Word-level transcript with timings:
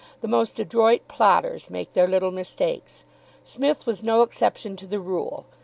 The 0.21 0.27
most 0.27 0.57
adroit 0.59 1.07
plotters 1.07 1.69
make 1.69 1.93
their 1.93 2.07
little 2.07 2.31
mistakes. 2.31 3.03
Psmith 3.43 3.85
was 3.85 4.01
no 4.01 4.23
exception 4.23 4.75
to 4.77 4.87
the 4.87 4.99
rule. 4.99 5.45